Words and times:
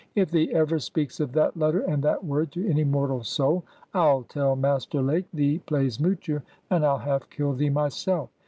"If 0.15 0.31
thee 0.31 0.51
ever 0.51 0.79
speaks 0.79 1.19
of 1.19 1.33
that 1.33 1.55
letter 1.55 1.81
and 1.81 2.01
that 2.01 2.25
word 2.25 2.51
to 2.53 2.67
any 2.67 2.83
mortal 2.83 3.23
soul, 3.23 3.63
I'll 3.93 4.23
tell 4.23 4.55
Master 4.55 4.99
Lake 4.99 5.27
thee 5.31 5.59
plays 5.59 5.99
moocher, 5.99 6.41
and 6.71 6.83
I'll 6.83 6.97
half 6.97 7.29
kill 7.29 7.53
thee 7.53 7.69
myself. 7.69 8.31